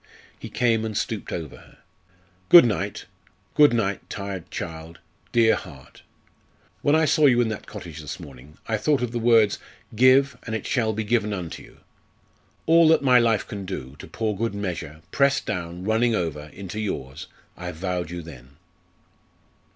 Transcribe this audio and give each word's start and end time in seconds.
He 0.39 0.49
came 0.49 0.83
and 0.83 0.97
stooped 0.97 1.31
over 1.31 1.57
her. 1.57 1.77
"Good 2.49 2.65
night 2.65 3.05
good 3.53 3.71
night 3.71 4.09
tired 4.09 4.49
child 4.49 4.97
dear 5.31 5.53
heart! 5.55 6.01
When 6.81 6.95
I 6.95 7.05
saw 7.05 7.27
you 7.27 7.39
in 7.39 7.49
that 7.49 7.67
cottage 7.67 8.01
this 8.01 8.19
morning 8.19 8.57
I 8.67 8.77
thought 8.77 9.03
of 9.03 9.11
the 9.11 9.19
words, 9.19 9.59
'Give, 9.95 10.39
and 10.41 10.55
it 10.55 10.65
shall 10.65 10.91
be 10.93 11.03
given 11.03 11.33
unto 11.33 11.61
you.' 11.61 11.81
All 12.65 12.87
that 12.87 13.03
my 13.03 13.19
life 13.19 13.45
can 13.47 13.63
do 13.63 13.95
to 13.99 14.07
pour 14.07 14.35
good 14.35 14.55
measure, 14.55 15.03
pressed 15.11 15.45
down, 15.45 15.83
running 15.83 16.15
over, 16.15 16.45
into 16.47 16.79
yours, 16.79 17.27
I 17.55 17.71
vowed 17.71 18.09
you 18.09 18.23
then!" 18.23 18.55